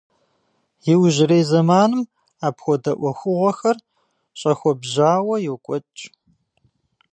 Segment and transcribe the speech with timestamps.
[0.91, 2.03] Иужьрей зэманым
[2.47, 3.77] апхуэдэ ӏуэхугъуэхэр
[4.39, 6.01] щӏэхуэбжьауэ йокӏуэкӏ.